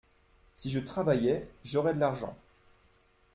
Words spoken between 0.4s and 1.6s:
Si je travaillais,